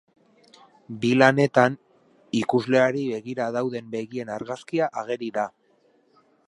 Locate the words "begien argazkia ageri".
3.97-5.35